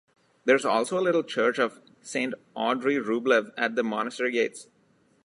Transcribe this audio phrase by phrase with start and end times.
[0.45, 4.67] There's also a little church of Saint Andrey Rublev at the monastery gates.